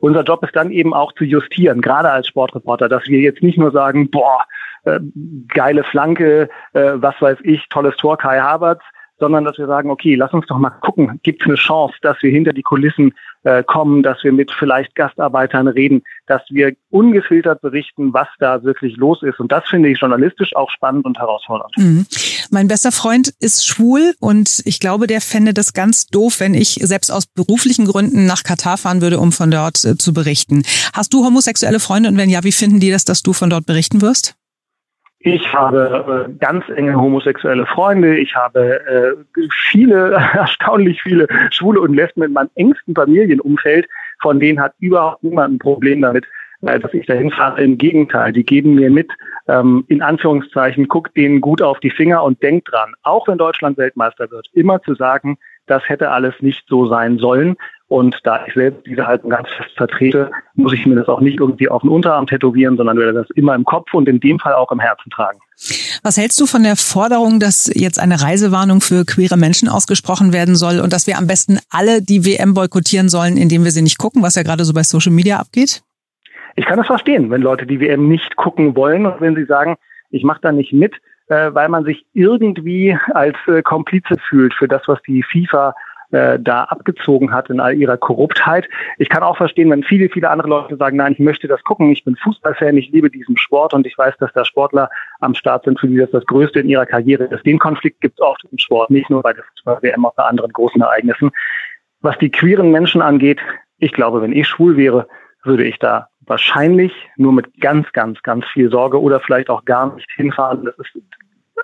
Unser 0.00 0.22
Job 0.22 0.42
ist 0.44 0.56
dann 0.56 0.70
eben 0.70 0.94
auch 0.94 1.12
zu 1.12 1.24
justieren, 1.24 1.80
gerade 1.80 2.10
als 2.10 2.26
Sportreporter, 2.26 2.88
dass 2.88 3.06
wir 3.06 3.20
jetzt 3.20 3.42
nicht 3.42 3.58
nur 3.58 3.70
sagen, 3.70 4.10
boah, 4.10 4.44
äh, 4.84 5.00
geile 5.48 5.84
Flanke, 5.84 6.48
äh, 6.72 6.92
was 6.94 7.14
weiß 7.20 7.38
ich, 7.42 7.68
tolles 7.68 7.96
Tor 7.96 8.16
Kai 8.16 8.40
Havertz, 8.40 8.82
sondern 9.18 9.44
dass 9.44 9.58
wir 9.58 9.66
sagen, 9.66 9.90
okay, 9.90 10.14
lass 10.14 10.32
uns 10.32 10.46
doch 10.46 10.58
mal 10.58 10.70
gucken, 10.70 11.20
gibt 11.22 11.42
es 11.42 11.46
eine 11.46 11.56
Chance, 11.56 11.94
dass 12.00 12.20
wir 12.22 12.30
hinter 12.30 12.54
die 12.54 12.62
Kulissen 12.62 13.12
äh, 13.44 13.62
kommen, 13.62 14.02
dass 14.02 14.24
wir 14.24 14.32
mit 14.32 14.50
vielleicht 14.50 14.94
Gastarbeitern 14.94 15.68
reden, 15.68 16.02
dass 16.26 16.42
wir 16.48 16.74
ungefiltert 16.88 17.60
berichten, 17.60 18.12
was 18.12 18.28
da 18.38 18.62
wirklich 18.62 18.96
los 18.96 19.22
ist. 19.22 19.38
Und 19.38 19.52
das 19.52 19.68
finde 19.68 19.90
ich 19.90 20.00
journalistisch 20.00 20.56
auch 20.56 20.70
spannend 20.70 21.04
und 21.04 21.18
herausfordernd. 21.18 21.74
Mhm. 21.76 22.06
Mein 22.52 22.66
bester 22.66 22.90
Freund 22.90 23.32
ist 23.38 23.64
schwul 23.64 24.14
und 24.18 24.62
ich 24.64 24.80
glaube, 24.80 25.06
der 25.06 25.20
fände 25.20 25.54
das 25.54 25.72
ganz 25.72 26.06
doof, 26.08 26.40
wenn 26.40 26.54
ich 26.54 26.80
selbst 26.82 27.12
aus 27.12 27.26
beruflichen 27.26 27.86
Gründen 27.86 28.26
nach 28.26 28.42
Katar 28.42 28.76
fahren 28.76 29.00
würde, 29.00 29.20
um 29.20 29.30
von 29.30 29.52
dort 29.52 29.84
äh, 29.84 29.96
zu 29.96 30.12
berichten. 30.12 30.64
Hast 30.92 31.14
du 31.14 31.24
homosexuelle 31.24 31.78
Freunde 31.78 32.08
und 32.08 32.16
wenn 32.16 32.28
ja, 32.28 32.42
wie 32.42 32.50
finden 32.50 32.80
die 32.80 32.90
das, 32.90 33.04
dass 33.04 33.22
du 33.22 33.32
von 33.32 33.50
dort 33.50 33.66
berichten 33.66 34.02
wirst? 34.02 34.34
Ich 35.20 35.52
habe 35.52 36.26
äh, 36.28 36.32
ganz 36.40 36.64
enge 36.74 36.96
homosexuelle 36.96 37.66
Freunde. 37.66 38.18
Ich 38.18 38.34
habe 38.34 38.80
äh, 38.84 39.40
viele, 39.70 40.12
erstaunlich 40.34 41.00
viele 41.02 41.28
Schwule 41.52 41.80
und 41.80 41.94
Lesben 41.94 42.24
in 42.24 42.32
meinem 42.32 42.50
engsten 42.56 42.96
Familienumfeld. 42.96 43.86
Von 44.22 44.40
denen 44.40 44.60
hat 44.60 44.72
überhaupt 44.80 45.22
niemand 45.22 45.54
ein 45.54 45.58
Problem 45.60 46.00
damit, 46.00 46.26
dass 46.60 46.94
ich 46.94 47.06
dahin 47.06 47.30
fahre. 47.30 47.62
Im 47.62 47.78
Gegenteil, 47.78 48.32
die 48.32 48.44
geben 48.44 48.74
mir 48.74 48.90
mit, 48.90 49.10
ähm, 49.48 49.84
in 49.88 50.02
Anführungszeichen, 50.02 50.88
guckt 50.88 51.16
denen 51.16 51.40
gut 51.40 51.62
auf 51.62 51.80
die 51.80 51.90
Finger 51.90 52.22
und 52.22 52.42
denkt 52.42 52.70
dran, 52.70 52.94
auch 53.02 53.28
wenn 53.28 53.38
Deutschland 53.38 53.78
Weltmeister 53.78 54.30
wird, 54.30 54.48
immer 54.52 54.82
zu 54.82 54.94
sagen, 54.94 55.38
das 55.66 55.88
hätte 55.88 56.10
alles 56.10 56.34
nicht 56.40 56.64
so 56.68 56.88
sein 56.88 57.18
sollen. 57.18 57.56
Und 57.88 58.20
da 58.22 58.44
ich 58.46 58.54
selbst 58.54 58.86
diese 58.86 59.06
Haltung 59.06 59.30
ganz 59.30 59.48
fest 59.56 59.72
vertrete, 59.76 60.30
muss 60.54 60.72
ich 60.72 60.86
mir 60.86 60.94
das 60.94 61.08
auch 61.08 61.20
nicht 61.20 61.40
irgendwie 61.40 61.68
auf 61.68 61.82
den 61.82 61.90
Unterarm 61.90 62.26
tätowieren, 62.26 62.76
sondern 62.76 62.96
werde 62.96 63.12
das 63.12 63.28
immer 63.34 63.54
im 63.56 63.64
Kopf 63.64 63.92
und 63.94 64.08
in 64.08 64.20
dem 64.20 64.38
Fall 64.38 64.54
auch 64.54 64.70
im 64.70 64.78
Herzen 64.78 65.10
tragen. 65.10 65.40
Was 66.04 66.16
hältst 66.16 66.40
du 66.40 66.46
von 66.46 66.62
der 66.62 66.76
Forderung, 66.76 67.40
dass 67.40 67.70
jetzt 67.74 67.98
eine 67.98 68.22
Reisewarnung 68.22 68.80
für 68.80 69.04
queere 69.04 69.36
Menschen 69.36 69.68
ausgesprochen 69.68 70.32
werden 70.32 70.54
soll 70.54 70.78
und 70.78 70.92
dass 70.92 71.08
wir 71.08 71.18
am 71.18 71.26
besten 71.26 71.58
alle 71.68 72.00
die 72.00 72.24
WM 72.24 72.54
boykottieren 72.54 73.08
sollen, 73.08 73.36
indem 73.36 73.64
wir 73.64 73.72
sie 73.72 73.82
nicht 73.82 73.98
gucken, 73.98 74.22
was 74.22 74.36
ja 74.36 74.44
gerade 74.44 74.64
so 74.64 74.72
bei 74.72 74.84
Social 74.84 75.12
Media 75.12 75.38
abgeht? 75.38 75.82
Ich 76.56 76.66
kann 76.66 76.78
das 76.78 76.86
verstehen, 76.86 77.30
wenn 77.30 77.42
Leute 77.42 77.66
die 77.66 77.80
WM 77.80 78.08
nicht 78.08 78.36
gucken 78.36 78.76
wollen 78.76 79.06
und 79.06 79.20
wenn 79.20 79.36
sie 79.36 79.44
sagen, 79.44 79.76
ich 80.10 80.24
mache 80.24 80.40
da 80.42 80.52
nicht 80.52 80.72
mit, 80.72 80.94
äh, 81.28 81.54
weil 81.54 81.68
man 81.68 81.84
sich 81.84 82.04
irgendwie 82.12 82.96
als 83.12 83.36
äh, 83.46 83.62
Komplize 83.62 84.16
fühlt 84.28 84.54
für 84.54 84.68
das, 84.68 84.82
was 84.86 85.00
die 85.02 85.22
FIFA 85.22 85.74
äh, 86.12 86.40
da 86.40 86.64
abgezogen 86.64 87.32
hat 87.32 87.50
in 87.50 87.60
all 87.60 87.74
ihrer 87.74 87.96
Korruptheit. 87.96 88.68
Ich 88.98 89.08
kann 89.08 89.22
auch 89.22 89.36
verstehen, 89.36 89.70
wenn 89.70 89.84
viele, 89.84 90.08
viele 90.08 90.28
andere 90.28 90.48
Leute 90.48 90.76
sagen, 90.76 90.96
nein, 90.96 91.12
ich 91.12 91.20
möchte 91.20 91.46
das 91.46 91.62
gucken, 91.62 91.90
ich 91.92 92.04
bin 92.04 92.16
Fußballfan, 92.16 92.76
ich 92.76 92.90
liebe 92.90 93.10
diesen 93.10 93.36
Sport 93.36 93.74
und 93.74 93.86
ich 93.86 93.96
weiß, 93.96 94.16
dass 94.18 94.32
da 94.32 94.44
Sportler 94.44 94.90
am 95.20 95.34
Start 95.34 95.64
sind, 95.64 95.78
für 95.78 95.86
die 95.86 95.98
das 95.98 96.10
das 96.10 96.26
Größte 96.26 96.60
in 96.60 96.68
ihrer 96.68 96.86
Karriere 96.86 97.24
ist. 97.24 97.46
Den 97.46 97.60
Konflikt 97.60 98.00
gibt 98.00 98.18
es 98.18 98.24
oft 98.24 98.42
im 98.50 98.58
Sport, 98.58 98.90
nicht 98.90 99.08
nur 99.08 99.22
bei 99.22 99.32
der 99.32 99.44
Fußball-WM, 99.44 100.04
auch 100.04 100.14
bei 100.14 100.24
anderen 100.24 100.52
großen 100.52 100.80
Ereignissen. 100.80 101.30
Was 102.00 102.18
die 102.18 102.30
queeren 102.30 102.72
Menschen 102.72 103.02
angeht, 103.02 103.38
ich 103.78 103.92
glaube, 103.92 104.20
wenn 104.20 104.32
ich 104.32 104.48
schwul 104.48 104.76
wäre, 104.76 105.06
würde 105.44 105.64
ich 105.64 105.78
da 105.78 106.09
wahrscheinlich 106.30 106.92
nur 107.16 107.32
mit 107.32 107.60
ganz, 107.60 107.86
ganz, 107.92 108.22
ganz 108.22 108.46
viel 108.52 108.70
Sorge 108.70 109.00
oder 109.00 109.20
vielleicht 109.20 109.50
auch 109.50 109.64
gar 109.64 109.94
nicht 109.94 110.08
hinfahren. 110.16 110.64
Das 110.64 110.74
ist 110.78 111.02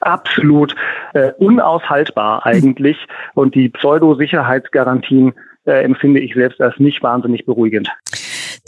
absolut 0.02 0.74
äh, 1.14 1.32
unaushaltbar 1.38 2.44
eigentlich. 2.44 2.98
Und 3.34 3.54
die 3.54 3.68
Pseudo-Sicherheitsgarantien 3.70 5.32
äh, 5.64 5.84
empfinde 5.84 6.20
ich 6.20 6.34
selbst 6.34 6.60
als 6.60 6.78
nicht 6.78 7.02
wahnsinnig 7.02 7.46
beruhigend. 7.46 7.88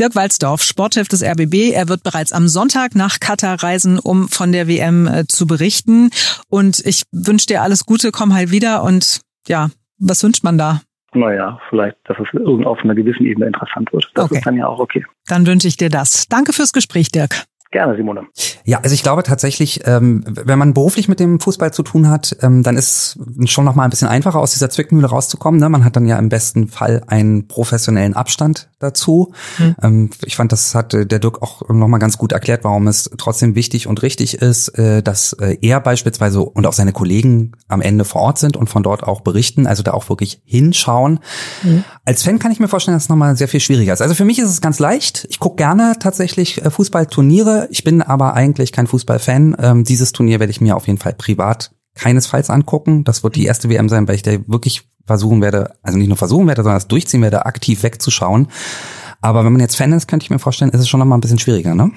Dirk 0.00 0.14
Walzdorf, 0.14 0.62
Sportchef 0.62 1.08
des 1.08 1.24
RBB. 1.24 1.72
Er 1.74 1.88
wird 1.88 2.04
bereits 2.04 2.32
am 2.32 2.46
Sonntag 2.46 2.94
nach 2.94 3.18
Katar 3.18 3.60
reisen, 3.60 3.98
um 3.98 4.28
von 4.28 4.52
der 4.52 4.68
WM 4.68 5.08
äh, 5.08 5.26
zu 5.26 5.46
berichten. 5.46 6.10
Und 6.48 6.80
ich 6.86 7.02
wünsche 7.10 7.46
dir 7.46 7.62
alles 7.62 7.84
Gute, 7.84 8.12
komm 8.12 8.32
halt 8.34 8.52
wieder. 8.52 8.84
Und 8.84 9.20
ja, 9.48 9.70
was 9.98 10.22
wünscht 10.22 10.44
man 10.44 10.56
da? 10.56 10.80
Naja, 11.18 11.60
vielleicht, 11.68 11.96
dass 12.04 12.16
es 12.18 12.28
auf 12.64 12.78
einer 12.80 12.94
gewissen 12.94 13.26
Ebene 13.26 13.46
interessant 13.46 13.92
wird. 13.92 14.10
Das 14.14 14.26
okay. 14.26 14.36
ist 14.36 14.46
dann 14.46 14.56
ja 14.56 14.66
auch 14.68 14.78
okay. 14.78 15.04
Dann 15.26 15.46
wünsche 15.46 15.66
ich 15.66 15.76
dir 15.76 15.90
das. 15.90 16.28
Danke 16.28 16.52
fürs 16.52 16.72
Gespräch, 16.72 17.10
Dirk. 17.10 17.47
Gerne, 17.70 17.96
Simone. 17.96 18.26
Ja, 18.64 18.80
also 18.82 18.94
ich 18.94 19.02
glaube 19.02 19.22
tatsächlich, 19.22 19.82
ähm, 19.84 20.24
wenn 20.26 20.58
man 20.58 20.72
beruflich 20.72 21.06
mit 21.06 21.20
dem 21.20 21.38
Fußball 21.38 21.70
zu 21.70 21.82
tun 21.82 22.08
hat, 22.08 22.34
ähm, 22.40 22.62
dann 22.62 22.78
ist 22.78 23.18
schon 23.44 23.66
noch 23.66 23.74
mal 23.74 23.84
ein 23.84 23.90
bisschen 23.90 24.08
einfacher 24.08 24.40
aus 24.40 24.52
dieser 24.52 24.70
Zwickmühle 24.70 25.06
rauszukommen. 25.06 25.60
Ne? 25.60 25.68
Man 25.68 25.84
hat 25.84 25.94
dann 25.94 26.06
ja 26.06 26.18
im 26.18 26.30
besten 26.30 26.68
Fall 26.68 27.02
einen 27.08 27.46
professionellen 27.46 28.14
Abstand 28.14 28.70
dazu. 28.78 29.32
Mhm. 29.58 29.76
Ähm, 29.82 30.10
ich 30.24 30.36
fand, 30.36 30.52
das 30.52 30.74
hat 30.74 30.94
der 30.94 31.04
Dirk 31.04 31.42
auch 31.42 31.68
noch 31.68 31.88
mal 31.88 31.98
ganz 31.98 32.16
gut 32.16 32.32
erklärt, 32.32 32.64
warum 32.64 32.88
es 32.88 33.10
trotzdem 33.18 33.54
wichtig 33.54 33.86
und 33.86 34.02
richtig 34.02 34.34
ist, 34.40 34.68
äh, 34.78 35.02
dass 35.02 35.34
äh, 35.34 35.58
er 35.60 35.80
beispielsweise 35.80 36.40
und 36.40 36.66
auch 36.66 36.72
seine 36.72 36.92
Kollegen 36.92 37.52
am 37.68 37.82
Ende 37.82 38.06
vor 38.06 38.22
Ort 38.22 38.38
sind 38.38 38.56
und 38.56 38.68
von 38.68 38.82
dort 38.82 39.02
auch 39.02 39.20
berichten, 39.20 39.66
also 39.66 39.82
da 39.82 39.92
auch 39.92 40.08
wirklich 40.08 40.40
hinschauen. 40.46 41.20
Mhm. 41.62 41.84
Als 42.06 42.22
Fan 42.22 42.38
kann 42.38 42.52
ich 42.52 42.60
mir 42.60 42.68
vorstellen, 42.68 42.96
dass 42.96 43.04
es 43.04 43.08
noch 43.10 43.16
mal 43.16 43.36
sehr 43.36 43.48
viel 43.48 43.60
schwieriger 43.60 43.92
ist. 43.92 44.00
Also 44.00 44.14
für 44.14 44.24
mich 44.24 44.38
ist 44.38 44.48
es 44.48 44.62
ganz 44.62 44.78
leicht. 44.78 45.26
Ich 45.28 45.38
gucke 45.38 45.56
gerne 45.56 45.96
tatsächlich 46.00 46.64
äh, 46.64 46.70
Ich 47.70 47.84
bin 47.84 48.02
aber 48.02 48.34
eigentlich 48.34 48.72
kein 48.72 48.86
Fußballfan. 48.86 49.56
Ähm, 49.60 49.84
dieses 49.84 50.12
Turnier 50.12 50.40
werde 50.40 50.50
ich 50.50 50.60
mir 50.60 50.76
auf 50.76 50.86
jeden 50.86 50.98
Fall 50.98 51.14
privat 51.14 51.72
keinesfalls 51.94 52.50
angucken. 52.50 53.04
Das 53.04 53.24
wird 53.24 53.36
die 53.36 53.44
erste 53.44 53.68
WM 53.68 53.88
sein, 53.88 54.06
weil 54.08 54.14
ich 54.14 54.22
da 54.22 54.32
wirklich 54.46 54.88
versuchen 55.06 55.42
werde, 55.42 55.74
also 55.82 55.98
nicht 55.98 56.08
nur 56.08 56.16
versuchen 56.16 56.46
werde, 56.46 56.62
sondern 56.62 56.76
das 56.76 56.88
durchziehen 56.88 57.22
werde, 57.22 57.46
aktiv 57.46 57.82
wegzuschauen. 57.82 58.48
Aber 59.20 59.44
wenn 59.44 59.50
man 59.52 59.60
jetzt 59.60 59.74
Fan 59.74 59.92
ist, 59.92 60.06
könnte 60.06 60.24
ich 60.24 60.30
mir 60.30 60.38
vorstellen, 60.38 60.70
ist 60.70 60.80
es 60.80 60.88
schon 60.88 61.00
noch 61.00 61.06
mal 61.06 61.16
ein 61.16 61.20
bisschen 61.20 61.40
schwieriger, 61.40 61.74
ne? 61.74 61.90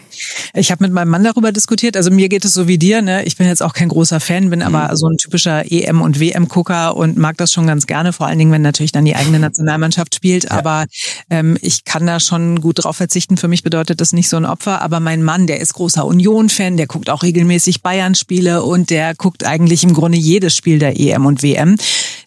Ich 0.55 0.71
habe 0.71 0.83
mit 0.83 0.91
meinem 0.91 1.09
Mann 1.09 1.23
darüber 1.23 1.51
diskutiert. 1.51 1.95
Also 1.95 2.09
mir 2.09 2.29
geht 2.29 2.45
es 2.45 2.55
so 2.55 2.67
wie 2.67 2.79
dir. 2.79 3.03
Ne? 3.03 3.23
Ich 3.25 3.37
bin 3.37 3.45
jetzt 3.45 3.61
auch 3.61 3.73
kein 3.73 3.89
großer 3.89 4.19
Fan, 4.19 4.49
bin 4.49 4.59
mhm. 4.59 4.65
aber 4.65 4.95
so 4.95 5.07
ein 5.07 5.17
typischer 5.17 5.71
EM- 5.71 6.01
und 6.01 6.19
WM-Gucker 6.19 6.97
und 6.97 7.17
mag 7.17 7.37
das 7.37 7.51
schon 7.51 7.67
ganz 7.67 7.85
gerne. 7.85 8.11
Vor 8.11 8.25
allen 8.25 8.39
Dingen, 8.39 8.51
wenn 8.51 8.63
natürlich 8.63 8.91
dann 8.91 9.05
die 9.05 9.15
eigene 9.15 9.37
Nationalmannschaft 9.39 10.15
spielt. 10.15 10.45
Ja. 10.45 10.51
Aber 10.51 10.85
ähm, 11.29 11.57
ich 11.61 11.85
kann 11.85 12.07
da 12.07 12.19
schon 12.19 12.59
gut 12.59 12.83
drauf 12.83 12.97
verzichten. 12.97 13.37
Für 13.37 13.47
mich 13.47 13.61
bedeutet 13.61 14.01
das 14.01 14.13
nicht 14.13 14.27
so 14.27 14.37
ein 14.37 14.45
Opfer. 14.45 14.81
Aber 14.81 14.99
mein 14.99 15.21
Mann, 15.21 15.45
der 15.45 15.59
ist 15.59 15.73
großer 15.73 16.03
Union-Fan, 16.03 16.75
der 16.75 16.87
guckt 16.87 17.11
auch 17.11 17.21
regelmäßig 17.21 17.83
Bayern-Spiele 17.83 18.63
und 18.63 18.89
der 18.89 19.13
guckt 19.13 19.45
eigentlich 19.45 19.83
im 19.83 19.93
Grunde 19.93 20.17
jedes 20.17 20.55
Spiel 20.55 20.79
der 20.79 20.99
EM 20.99 21.27
und 21.27 21.43
WM 21.43 21.77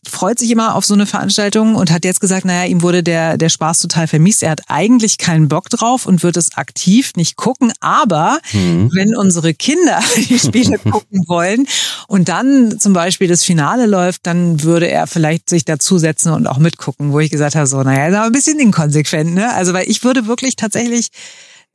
freut 0.08 0.38
sich 0.38 0.50
immer 0.50 0.75
auf 0.75 0.84
so 0.84 0.94
eine 0.94 1.06
Veranstaltung 1.06 1.75
und 1.75 1.90
hat 1.90 2.04
jetzt 2.04 2.20
gesagt, 2.20 2.44
naja, 2.44 2.68
ihm 2.68 2.82
wurde 2.82 3.02
der, 3.02 3.37
der 3.37 3.49
Spaß 3.49 3.80
total 3.80 4.06
vermisst. 4.06 4.42
Er 4.42 4.50
hat 4.50 4.62
eigentlich 4.68 5.18
keinen 5.18 5.49
Bock 5.49 5.68
drauf 5.70 6.06
und 6.06 6.23
wird 6.23 6.37
es 6.37 6.56
aktiv 6.56 7.12
nicht 7.16 7.37
gucken. 7.37 7.73
Aber 7.80 8.38
mhm. 8.52 8.90
wenn 8.92 9.16
unsere 9.16 9.54
Kinder 9.54 10.00
die 10.16 10.38
Spiele 10.38 10.78
gucken 10.90 11.25
wollen 11.26 11.66
und 12.08 12.28
dann 12.28 12.78
zum 12.78 12.92
Beispiel 12.92 13.28
das 13.28 13.44
Finale 13.44 13.87
läuft, 13.87 14.26
dann 14.26 14.62
würde 14.62 14.88
er 14.88 15.06
vielleicht 15.06 15.49
sich 15.49 15.64
dazusetzen 15.64 16.32
und 16.32 16.46
auch 16.46 16.58
mitgucken, 16.58 17.12
wo 17.12 17.20
ich 17.20 17.30
gesagt 17.30 17.54
habe, 17.54 17.66
so, 17.66 17.82
naja, 17.82 18.08
ist 18.08 18.14
aber 18.14 18.26
ein 18.26 18.32
bisschen 18.32 18.58
inkonsequent, 18.58 19.34
ne? 19.34 19.52
Also, 19.54 19.73
weil 19.73 19.88
ich 19.88 20.04
würde 20.04 20.26
wirklich 20.26 20.56
tatsächlich 20.56 21.08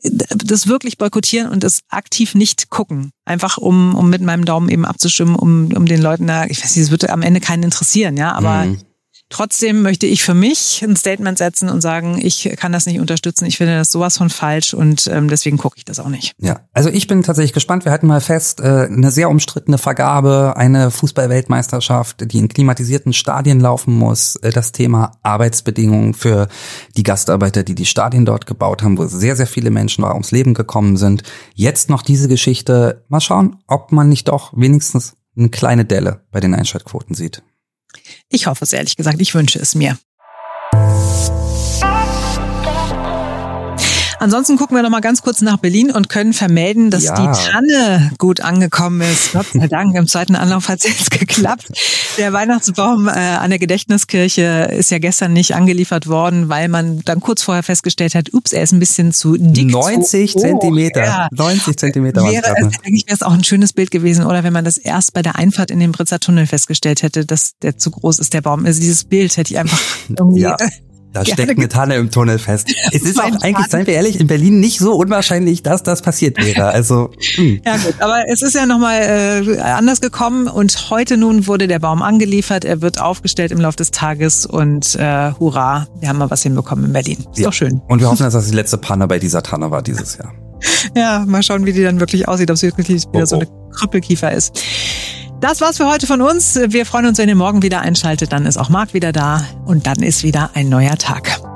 das 0.01 0.68
wirklich 0.68 0.98
boykottieren 0.98 1.50
und 1.50 1.63
das 1.63 1.82
aktiv 1.89 2.36
nicht 2.36 2.70
gucken. 2.70 3.12
Einfach 3.25 3.58
um, 3.58 3.96
um 3.96 4.10
mit 4.10 4.22
meinem 4.22 4.46
Daumen 4.46 4.70
eben 4.70 4.86
abzustimmen, 4.86 5.36
um, 5.36 5.72
um 5.75 5.86
den 5.86 6.01
Leuten 6.01 6.27
da, 6.27 6.46
ich 6.46 6.63
weiß 6.63 6.75
nicht, 6.75 6.86
es 6.86 6.91
würde 6.91 7.10
am 7.10 7.22
Ende 7.22 7.41
keinen 7.41 7.63
interessieren, 7.63 8.18
ja, 8.18 8.32
aber 8.32 8.65
mhm. 8.65 8.77
Trotzdem 9.29 9.83
möchte 9.83 10.07
ich 10.07 10.24
für 10.24 10.33
mich 10.33 10.83
ein 10.83 10.95
Statement 10.95 11.38
setzen 11.38 11.69
und 11.69 11.81
sagen, 11.81 12.19
ich 12.19 12.50
kann 12.57 12.71
das 12.71 12.88
nicht 12.88 13.00
unterstützen. 13.00 13.45
Ich 13.45 13.57
finde 13.57 13.77
das 13.77 13.91
sowas 13.91 14.17
von 14.17 14.31
falsch 14.31 14.74
und 14.74 15.07
ähm, 15.07 15.29
deswegen 15.29 15.57
gucke 15.57 15.77
ich 15.77 15.86
das 15.86 16.00
auch 16.00 16.09
nicht. 16.09 16.33
Ja, 16.39 16.62
also 16.74 16.89
ich 16.89 17.05
bin 17.05 17.21
tatsächlich 17.21 17.53
gespannt. 17.53 17.86
Wir 17.86 17.91
hatten 17.91 18.07
mal 18.07 18.21
fest, 18.21 18.59
äh, 18.59 18.88
eine 18.88 19.12
sehr 19.12 19.29
umstrittene 19.29 19.77
Vergabe, 19.77 20.55
eine 20.57 20.89
Fußballweltmeisterschaft, 20.89 22.31
die 22.31 22.39
in 22.39 22.48
klimatisierten 22.48 23.13
Stadien 23.13 23.59
laufen 23.59 23.93
muss. 23.93 24.36
Äh, 24.38 24.50
das 24.50 24.71
Thema 24.71 25.12
Arbeitsbedingungen 25.21 26.15
für 26.15 26.48
die 26.98 27.03
Gastarbeiter, 27.03 27.63
die 27.63 27.75
die 27.75 27.86
Stadien 27.86 28.25
dort 28.25 28.48
gebaut 28.48 28.81
haben, 28.81 28.98
wo 28.98 29.05
sehr, 29.05 29.36
sehr 29.36 29.48
viele 29.48 29.69
Menschen 29.69 30.03
ums 30.03 30.31
Leben 30.31 30.55
gekommen 30.55 30.98
sind. 30.98 31.21
Jetzt 31.53 31.89
noch 31.89 32.01
diese 32.01 32.27
Geschichte. 32.27 33.05
Mal 33.09 33.21
schauen, 33.21 33.57
ob 33.67 33.91
man 33.91 34.09
nicht 34.09 34.27
doch 34.27 34.53
wenigstens 34.55 35.13
eine 35.38 35.50
kleine 35.50 35.86
Delle 35.86 36.21
bei 36.31 36.39
den 36.39 36.55
Einschaltquoten 36.55 37.15
sieht. 37.15 37.43
Ich 38.29 38.48
hoffe 38.48 38.63
es 38.63 38.74
ehrlich 38.74 38.96
gesagt, 38.96 39.22
ich 39.22 39.34
wünsche 39.34 39.60
es 39.60 39.75
mir. 39.75 39.98
Ansonsten 44.20 44.58
gucken 44.58 44.76
wir 44.76 44.84
noch 44.84 44.90
mal 44.90 45.00
ganz 45.00 45.22
kurz 45.22 45.42
nach 45.42 45.58
Berlin 45.58 45.92
und 45.92 46.10
können 46.10 46.34
vermelden, 46.34 46.92
dass 46.92 47.04
ja. 47.04 47.16
die 47.16 47.50
Tanne 47.50 48.12
gut 48.18 48.42
angekommen 48.42 49.02
ist. 49.02 49.32
Gott 49.32 49.46
sei 49.54 49.68
Dank, 49.70 49.96
im 49.96 50.08
zweiten 50.08 50.36
Anlauf 50.36 50.68
hat 50.68 50.80
es 50.80 50.86
jetzt 50.86 51.12
geklappt. 51.20 51.72
Der 52.18 52.34
Weihnachtsbaum 52.34 53.08
äh, 53.08 53.12
an 53.12 53.50
der 53.50 53.60
Gedächtniskirche 53.60 54.70
ist 54.78 54.92
ja 54.92 55.00
gestern 55.00 55.32
nicht 55.32 55.56
angeliefert 55.56 56.08
worden, 56.08 56.50
weil 56.50 56.68
man 56.68 57.00
dann 57.06 57.22
kurz 57.22 57.44
vorher 57.44 57.64
festgestellt 57.64 58.14
hat, 58.14 58.34
ups, 58.34 58.52
er 58.52 58.64
ist 58.64 58.74
ein 58.74 58.80
bisschen 58.80 59.14
zu 59.14 59.38
dick. 59.38 59.72
90 59.72 60.34
zu 60.34 60.40
Zentimeter. 60.40 61.06
Ja. 61.06 61.28
90 61.32 61.78
Zentimeter. 61.78 62.24
Wäre 62.24 62.56
es, 62.58 62.80
eigentlich 62.84 63.06
wäre 63.08 63.16
es 63.16 63.24
auch 63.24 63.34
ein 63.34 63.46
schönes 63.46 63.72
Bild 63.72 63.90
gewesen, 63.90 64.26
oder 64.26 64.44
wenn 64.44 64.54
man 64.54 64.66
das 64.66 64.78
erst 64.78 65.14
bei 65.14 65.22
der 65.22 65.38
Einfahrt 65.38 65.72
in 65.72 65.80
den 65.80 65.94
Britzer 65.94 66.20
Tunnel 66.20 66.46
festgestellt 66.46 67.04
hätte, 67.04 67.26
dass 67.26 67.54
der 67.62 67.78
zu 67.78 67.90
groß 67.92 68.20
ist, 68.20 68.34
der 68.34 68.42
Baum. 68.42 68.66
Also 68.66 68.82
dieses 68.82 69.06
Bild 69.06 69.38
hätte 69.38 69.54
ich 69.54 69.60
einfach 69.60 69.80
irgendwie 70.10 70.42
ja. 70.42 70.58
Da 71.13 71.25
steckt 71.25 71.50
eine 71.50 71.68
Tanne 71.68 71.96
im 71.96 72.12
Tunnel 72.12 72.39
fest. 72.39 72.68
Es 72.92 73.04
ist 73.04 73.20
auch 73.20 73.42
eigentlich, 73.42 73.68
seien 73.68 73.88
wir 73.88 73.94
ehrlich, 73.94 74.20
in 74.20 74.28
Berlin 74.28 74.60
nicht 74.60 74.80
so 74.80 74.94
unwahrscheinlich, 74.94 75.63
dass 75.63 75.84
das 75.84 76.01
passiert 76.01 76.38
wäre. 76.44 76.68
Also 76.70 77.12
mh. 77.38 77.38
Hm. 77.38 77.62
ja 77.66 77.78
gut, 77.78 77.96
aber 78.00 78.24
es 78.28 78.42
ist 78.42 78.56
ja 78.56 78.66
nochmal 78.66 79.46
äh, 79.48 79.60
anders 79.60 80.01
gekommen 80.01 80.48
und 80.48 80.89
heute 80.89 81.18
nun 81.18 81.48
wurde 81.48 81.68
der 81.68 81.80
Baum 81.80 82.01
angeliefert. 82.01 82.66
Er 82.66 82.82
wird 82.82 83.00
aufgestellt 83.00 83.51
im 83.51 83.60
Laufe 83.60 83.78
des 83.78 83.92
Tages 83.92 84.46
und 84.46 84.96
äh, 84.96 85.32
hurra, 85.39 85.88
wir 86.00 86.10
haben 86.10 86.18
mal 86.18 86.30
was 86.30 86.44
hinbekommen 86.44 86.86
in 86.86 86.94
Berlin. 86.94 87.18
Ist 87.32 87.39
ja. 87.39 87.46
doch 87.46 87.54
schön. 87.54 87.82
Und 87.88 88.00
wir 88.00 88.10
hoffen, 88.10 88.24
dass 88.24 88.34
das 88.34 88.48
die 88.48 88.56
letzte 88.56 88.78
Panne 88.78 89.08
bei 89.08 89.20
dieser 89.20 89.44
Tanne 89.44 89.72
war 89.72 89.82
dieses 89.82 90.18
Jahr. 90.18 90.34
ja, 90.96 91.25
mal 91.25 91.44
schauen, 91.44 91.66
wie 91.66 91.74
die 91.74 91.84
dann 91.84 92.00
wirklich 92.00 92.28
aussieht, 92.28 92.51
ob 92.51 92.58
sie 92.58 92.68
wirklich 92.68 93.04
wieder 93.08 93.20
oh, 93.20 93.22
oh. 93.22 93.25
so 93.25 93.36
eine 93.38 93.48
Krüppelkiefer 93.72 94.32
ist. 94.32 94.62
Das 95.41 95.62
war's 95.62 95.77
für 95.77 95.88
heute 95.88 96.05
von 96.05 96.22
uns. 96.22 96.60
Wir 96.67 96.86
freuen 96.86 97.05
uns, 97.05 97.17
wenn 97.17 97.29
ihr 97.29 97.36
morgen 97.36 97.62
wieder 97.62 97.79
einschaltet. 97.79 98.34
Dann 98.34 98.46
ist 98.46 98.58
auch 98.58 98.67
Marc 98.67 98.93
wieder 98.93 99.13
da 99.13 99.46
und 99.65 99.88
dann 99.88 100.03
ist 100.03 100.24
wieder 100.24 100.50
ein 100.53 100.67
neuer 100.67 100.98
Tag. 100.98 101.49